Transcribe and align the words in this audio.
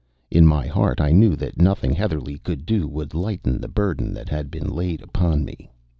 In 0.31 0.47
my 0.47 0.65
heart 0.65 0.99
I 0.99 1.11
knew 1.11 1.35
that 1.35 1.61
nothing 1.61 1.93
Heatherlegh 1.93 2.41
could 2.43 2.65
do 2.65 2.87
would 2.87 3.13
lighten 3.13 3.61
the 3.61 3.67
burden 3.67 4.15
that 4.15 4.29
had 4.29 4.49
been 4.49 4.67
laid 4.67 5.03
upon 5.03 5.45
me. 5.45 5.69